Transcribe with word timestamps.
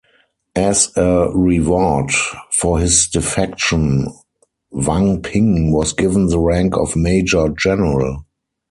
As 0.55 0.91
a 0.97 1.29
reward 1.31 2.09
for 2.53 2.79
his 2.79 3.07
defection, 3.07 4.07
Wang 4.71 5.21
Ping 5.21 5.71
was 5.71 5.93
given 5.93 6.25
the 6.25 6.39
rank 6.39 6.75
of 6.75 6.95
Major-General. 6.95 8.23